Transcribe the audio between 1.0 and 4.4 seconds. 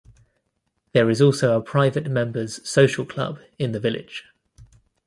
is also a private members social club in the village.